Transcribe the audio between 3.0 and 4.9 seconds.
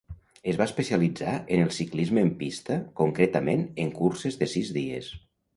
concretament en curses de sis